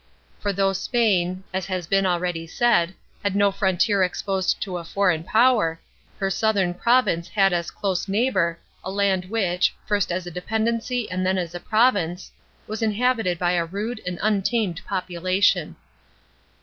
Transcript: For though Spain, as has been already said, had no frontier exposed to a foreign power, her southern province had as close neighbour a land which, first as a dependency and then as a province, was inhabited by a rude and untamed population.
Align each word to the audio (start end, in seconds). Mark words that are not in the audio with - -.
For 0.39 0.51
though 0.51 0.73
Spain, 0.73 1.43
as 1.53 1.67
has 1.67 1.85
been 1.85 2.07
already 2.07 2.47
said, 2.47 2.95
had 3.23 3.35
no 3.35 3.51
frontier 3.51 4.01
exposed 4.01 4.59
to 4.63 4.79
a 4.79 4.83
foreign 4.83 5.23
power, 5.23 5.79
her 6.17 6.31
southern 6.31 6.73
province 6.73 7.27
had 7.29 7.53
as 7.53 7.69
close 7.69 8.07
neighbour 8.07 8.57
a 8.83 8.89
land 8.89 9.25
which, 9.25 9.75
first 9.85 10.11
as 10.11 10.25
a 10.25 10.31
dependency 10.31 11.07
and 11.11 11.23
then 11.23 11.37
as 11.37 11.53
a 11.53 11.59
province, 11.59 12.31
was 12.65 12.81
inhabited 12.81 13.37
by 13.37 13.51
a 13.51 13.63
rude 13.63 14.01
and 14.07 14.17
untamed 14.23 14.81
population. 14.87 15.75